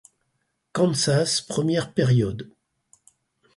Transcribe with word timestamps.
Kansas 0.73 1.41
première 1.41 1.93
période. 1.93 2.49